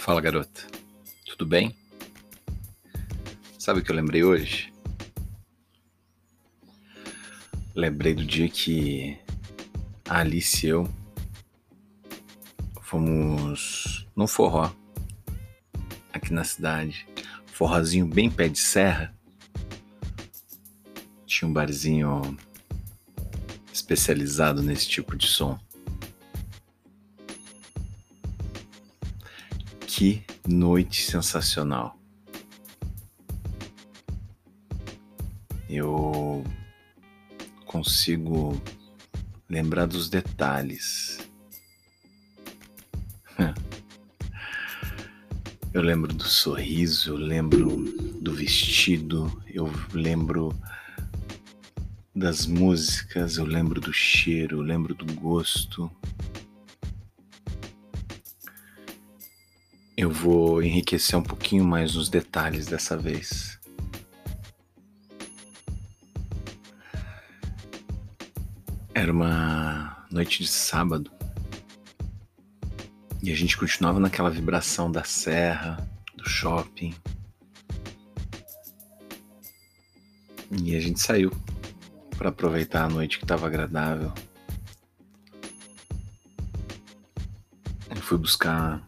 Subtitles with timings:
[0.00, 0.66] Fala garota,
[1.26, 1.76] tudo bem?
[3.58, 4.72] Sabe o que eu lembrei hoje?
[7.74, 9.18] Lembrei do dia que
[10.08, 10.88] a Alice e eu
[12.80, 14.72] fomos no forró
[16.14, 17.06] aqui na cidade,
[17.48, 19.14] forrozinho bem pé de serra.
[21.26, 22.38] Tinha um barzinho
[23.70, 25.60] especializado nesse tipo de som.
[30.00, 31.94] Que noite sensacional.
[35.68, 36.42] Eu
[37.66, 38.58] consigo
[39.46, 41.18] lembrar dos detalhes.
[45.74, 47.68] Eu lembro do sorriso, eu lembro
[48.20, 50.52] do vestido, eu lembro
[52.16, 55.88] das músicas, eu lembro do cheiro, eu lembro do gosto.
[60.00, 63.60] Eu vou enriquecer um pouquinho mais nos detalhes dessa vez.
[68.94, 71.10] Era uma noite de sábado
[73.22, 76.94] e a gente continuava naquela vibração da serra, do shopping.
[80.62, 81.30] E a gente saiu
[82.16, 84.14] para aproveitar a noite que estava agradável.
[87.90, 88.82] Eu fui buscar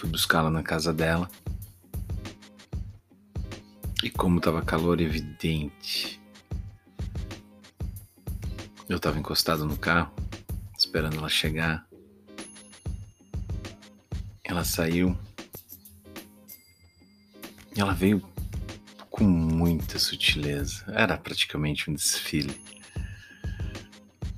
[0.00, 1.30] Fui buscá-la na casa dela.
[4.02, 6.18] E como estava calor evidente,
[8.88, 10.10] eu estava encostado no carro,
[10.74, 11.86] esperando ela chegar.
[14.42, 15.14] Ela saiu.
[17.76, 18.26] E ela veio
[19.10, 20.82] com muita sutileza.
[20.94, 22.58] Era praticamente um desfile.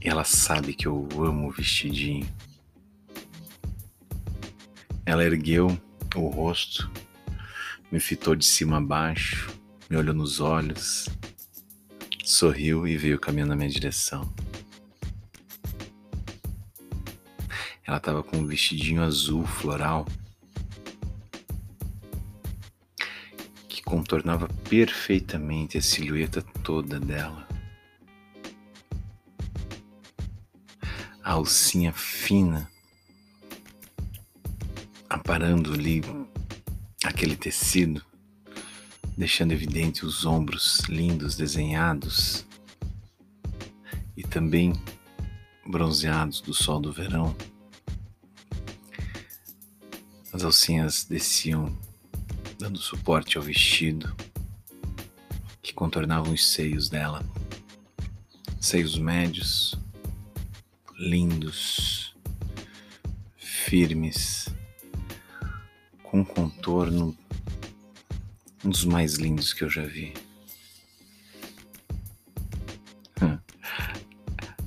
[0.00, 2.28] E ela sabe que eu amo vestidinho.
[5.12, 5.78] Ela ergueu
[6.16, 6.90] o rosto,
[7.90, 9.54] me fitou de cima a baixo,
[9.90, 11.06] me olhou nos olhos,
[12.24, 14.32] sorriu e veio caminhando na minha direção.
[17.86, 20.06] Ela estava com um vestidinho azul floral
[23.68, 27.46] que contornava perfeitamente a silhueta toda dela.
[31.22, 32.71] A alcinha fina
[35.24, 36.02] aparando ali
[37.04, 38.04] aquele tecido,
[39.16, 42.44] deixando evidente os ombros lindos desenhados
[44.16, 44.72] e também
[45.64, 47.36] bronzeados do sol do verão.
[50.32, 51.72] As alcinhas desciam
[52.58, 54.12] dando suporte ao vestido
[55.62, 57.24] que contornavam os seios dela.
[58.60, 59.78] Seios médios,
[60.98, 62.12] lindos,
[63.36, 64.52] firmes,
[66.12, 67.16] com um contorno
[68.62, 70.12] um dos mais lindos que eu já vi.
[73.22, 73.38] Hum.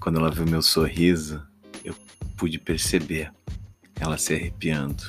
[0.00, 1.40] Quando ela viu meu sorriso,
[1.84, 1.94] eu
[2.36, 3.32] pude perceber
[3.94, 5.04] ela se arrepiando.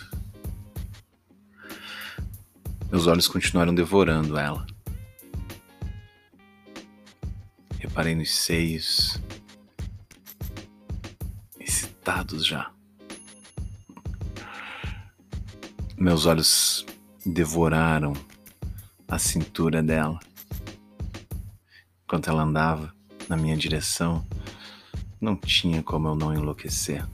[2.91, 4.67] Meus olhos continuaram devorando ela.
[7.79, 9.19] Reparei nos seios,
[11.59, 12.71] excitados já.
[15.99, 16.85] Meus olhos
[17.25, 18.13] devoraram
[19.05, 20.17] a cintura dela.
[22.05, 22.95] Enquanto ela andava
[23.27, 24.25] na minha direção,
[25.19, 27.05] não tinha como eu não enlouquecer.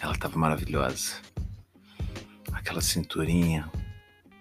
[0.00, 1.16] Ela estava maravilhosa.
[2.52, 3.70] Aquela cinturinha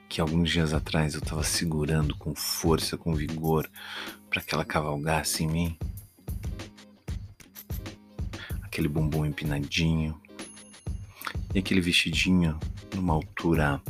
[0.07, 3.69] que alguns dias atrás eu estava segurando com força, com vigor,
[4.29, 5.78] para que ela cavalgasse em mim.
[8.61, 10.17] Aquele bumbum empinadinho
[11.53, 12.57] e aquele vestidinho
[12.95, 13.81] numa altura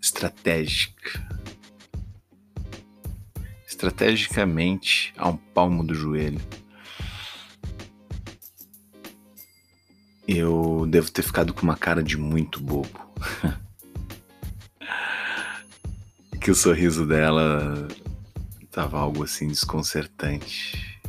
[0.00, 1.26] estratégica.
[3.66, 6.40] Estrategicamente a um palmo do joelho.
[10.26, 13.00] Eu devo ter ficado com uma cara de muito bobo.
[16.40, 17.88] que o sorriso dela
[18.70, 21.00] tava algo assim desconcertante.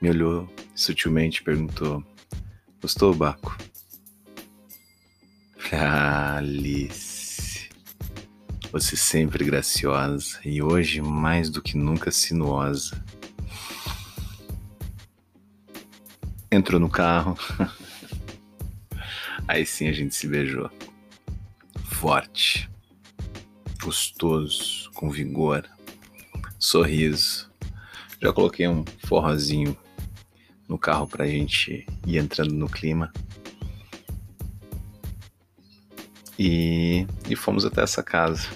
[0.00, 2.04] Me olhou sutilmente e perguntou:
[2.80, 3.56] Gostou, Baco?
[5.76, 7.68] Alice,
[8.70, 13.04] você sempre graciosa e hoje mais do que nunca sinuosa.
[16.50, 17.36] Entrou no carro.
[19.48, 20.70] Aí sim a gente se beijou.
[21.84, 22.70] Forte,
[23.82, 25.68] gostoso, com vigor,
[26.58, 27.50] sorriso.
[28.22, 29.76] Já coloquei um forrozinho
[30.68, 33.12] no carro pra gente ir entrando no clima.
[36.38, 38.48] E, e fomos até essa casa.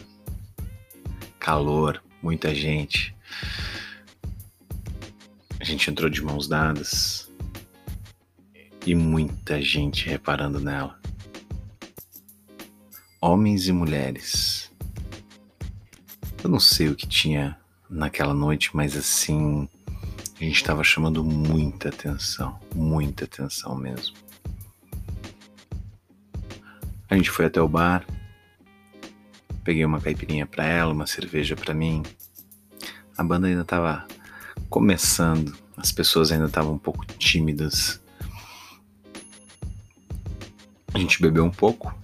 [1.39, 3.15] Calor, muita gente.
[5.61, 7.29] A gente entrou de mãos dadas
[8.87, 10.99] e muita gente reparando nela.
[13.21, 14.71] Homens e mulheres.
[16.43, 17.59] Eu não sei o que tinha
[17.91, 19.69] naquela noite, mas assim,
[20.41, 24.17] a gente estava chamando muita atenção, muita atenção mesmo.
[27.11, 28.05] A gente foi até o bar,
[29.65, 32.03] peguei uma caipirinha para ela, uma cerveja para mim.
[33.17, 34.07] A banda ainda estava
[34.69, 38.01] começando, as pessoas ainda estavam um pouco tímidas.
[40.93, 41.95] A gente bebeu um pouco,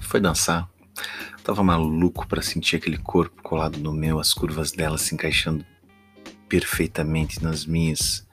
[0.00, 0.68] foi dançar.
[1.44, 5.64] tava maluco para sentir aquele corpo colado no meu, as curvas dela se encaixando
[6.48, 8.26] perfeitamente nas minhas,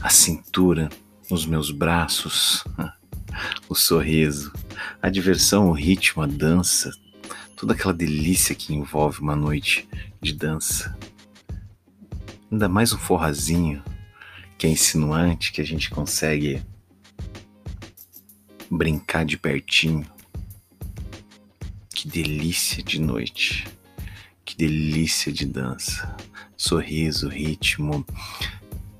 [0.00, 0.88] a cintura,
[1.28, 2.64] nos meus braços,
[3.68, 4.52] o sorriso,
[5.00, 6.90] a diversão, o ritmo, a dança,
[7.56, 9.88] toda aquela delícia que envolve uma noite
[10.20, 10.96] de dança.
[12.50, 13.82] Ainda mais um forrazinho
[14.56, 16.62] que é insinuante, que a gente consegue
[18.70, 20.06] brincar de pertinho.
[21.94, 23.66] Que delícia de noite,
[24.44, 26.16] que delícia de dança,
[26.56, 28.04] sorriso, ritmo,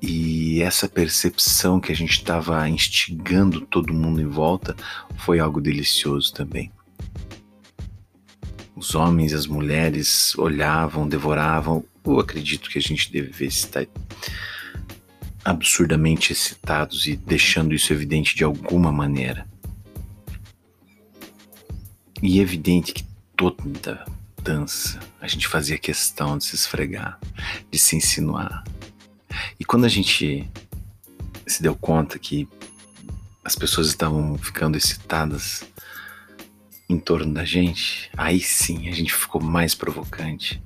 [0.01, 4.75] e essa percepção que a gente estava instigando todo mundo em volta
[5.17, 6.71] foi algo delicioso também.
[8.75, 11.83] Os homens e as mulheres olhavam, devoravam.
[12.03, 13.87] Eu acredito que a gente deve estar
[15.43, 19.47] absurdamente excitados e deixando isso evidente de alguma maneira.
[22.21, 23.05] E é evidente que
[23.35, 24.05] toda
[24.43, 27.19] dança a gente fazia questão de se esfregar,
[27.71, 28.63] de se insinuar,
[29.59, 30.49] e quando a gente
[31.47, 32.47] se deu conta que
[33.43, 35.63] as pessoas estavam ficando excitadas
[36.89, 40.61] em torno da gente, aí sim a gente ficou mais provocante.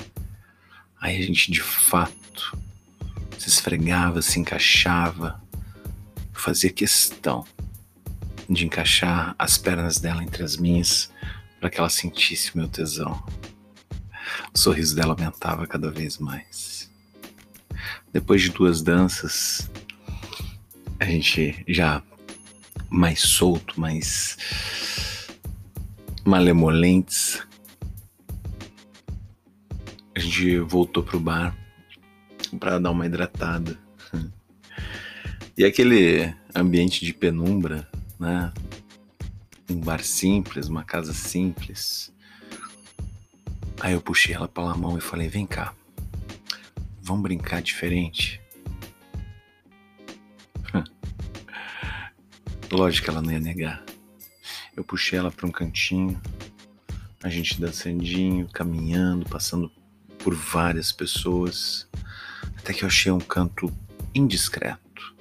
[1.00, 2.58] Aí a gente de fato
[3.38, 5.42] se esfregava, se encaixava,
[6.34, 7.46] fazia questão
[8.50, 11.12] de encaixar as pernas dela entre as minhas
[11.60, 13.22] para que ela sentisse meu tesão.
[14.54, 16.79] O sorriso dela aumentava cada vez mais.
[18.12, 19.70] Depois de duas danças,
[21.00, 22.02] a gente já
[22.90, 24.38] mais solto, mais
[26.26, 27.42] malemolentes,
[30.16, 31.56] a gente voltou pro bar
[32.60, 33.80] para dar uma hidratada.
[35.58, 38.52] E aquele ambiente de penumbra, né?
[39.70, 42.14] Um bar simples, uma casa simples.
[43.80, 45.74] Aí eu puxei ela pela mão e falei: "Vem cá.
[47.10, 48.40] Vamos brincar diferente?
[52.72, 53.84] Lógico que ela não ia negar.
[54.78, 56.22] Eu puxei ela para um cantinho,
[57.24, 59.72] a gente dançandinho, caminhando, passando
[60.20, 61.90] por várias pessoas,
[62.60, 63.76] até que eu achei um canto
[64.14, 65.16] indiscreto.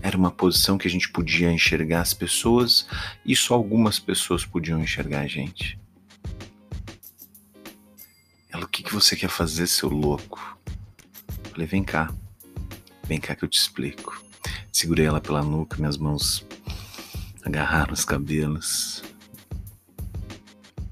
[0.00, 2.88] Era uma posição que a gente podia enxergar as pessoas
[3.22, 5.78] e só algumas pessoas podiam enxergar a gente.
[8.48, 10.53] Ela, o que, que você quer fazer, seu louco?
[11.54, 12.12] Falei, vem cá,
[13.04, 14.20] vem cá que eu te explico.
[14.72, 16.44] Segurei ela pela nuca, minhas mãos
[17.44, 19.04] agarraram os cabelos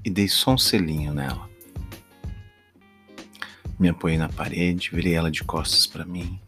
[0.05, 1.49] e dei só um selinho nela.
[3.77, 6.39] Me apoiei na parede, virei ela de costas para mim,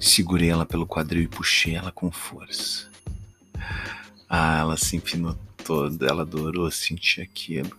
[0.00, 2.90] segurei ela pelo quadril e puxei ela com força.
[4.28, 7.70] Ah, ela se empinou toda, ela adorou sentir aquilo.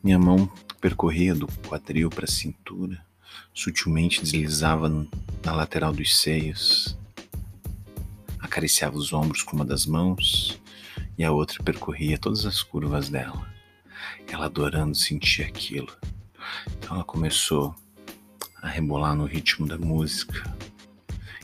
[0.00, 0.48] Minha mão
[0.80, 3.04] percorria do quadril para a cintura,
[3.54, 4.88] sutilmente deslizava
[5.44, 6.96] na lateral dos seios,
[8.38, 10.60] acariciava os ombros com uma das mãos
[11.16, 13.46] e a outra percorria todas as curvas dela.
[14.26, 15.92] Ela adorando sentir aquilo.
[16.78, 17.74] Então ela começou
[18.62, 20.42] a rebolar no ritmo da música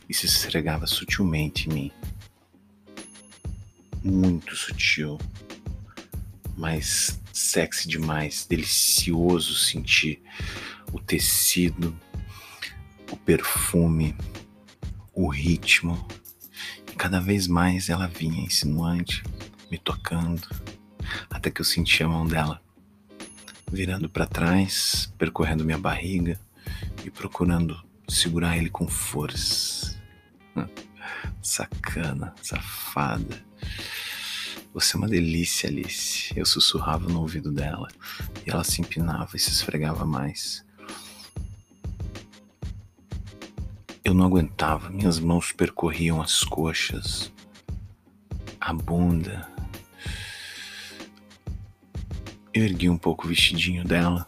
[0.07, 1.91] e se esfregava sutilmente em mim.
[4.03, 5.19] Muito sutil,
[6.55, 10.21] mas sexy demais, delicioso sentir
[10.95, 11.93] o tecido
[13.11, 14.15] o perfume,
[15.13, 16.07] o ritmo.
[16.91, 19.21] E cada vez mais ela vinha insinuante,
[19.69, 20.47] me tocando,
[21.29, 22.61] até que eu senti a mão dela
[23.71, 26.39] virando para trás, percorrendo minha barriga
[27.03, 29.99] e procurando segurar ele com força.
[31.41, 33.43] Sacana, safada.
[34.73, 36.33] Você é uma delícia, Alice.
[36.35, 37.87] Eu sussurrava no ouvido dela
[38.45, 40.64] e ela se empinava e se esfregava mais.
[44.05, 47.33] Eu não aguentava, minhas mãos percorriam as coxas,
[48.61, 49.53] a bunda,
[52.55, 54.25] Eu ergui um pouco o vestidinho dela.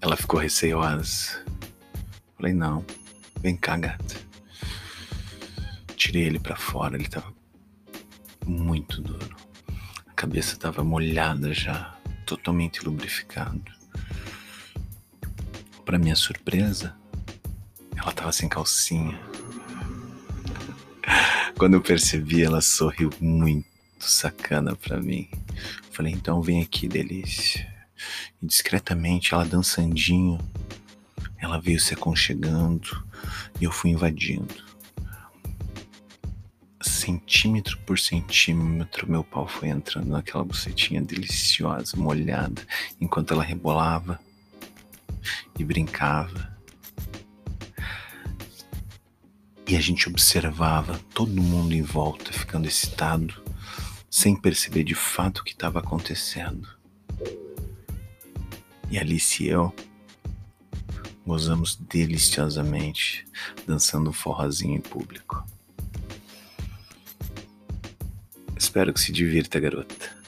[0.00, 1.44] Ela ficou receosa.
[2.34, 2.82] Falei, não,
[3.42, 4.16] vem cá, gata.
[5.96, 7.30] Tirei ele para fora, ele tava
[8.46, 9.36] muito duro.
[10.06, 13.70] A cabeça tava molhada já, totalmente lubrificado.
[15.84, 16.94] Para minha surpresa,
[17.96, 19.18] ela tava sem calcinha.
[21.58, 23.66] Quando eu percebi, ela sorriu muito
[23.98, 25.28] sacana para mim.
[25.90, 27.68] Falei, então vem aqui, delícia.
[28.40, 30.38] E discretamente, ela dançandinho,
[31.38, 33.04] ela veio se aconchegando
[33.60, 34.72] e eu fui invadindo.
[36.80, 42.66] Centímetro por centímetro, meu pau foi entrando naquela bucetinha deliciosa, molhada,
[43.00, 44.20] enquanto ela rebolava
[45.62, 46.52] e brincava.
[49.66, 53.42] E a gente observava todo mundo em volta ficando excitado,
[54.10, 56.68] sem perceber de fato o que estava acontecendo.
[58.90, 59.74] E Alice e eu
[61.24, 63.24] gozamos deliciosamente
[63.66, 65.42] dançando um forrozinho em público.
[68.56, 70.21] Espero que se divirta, garota.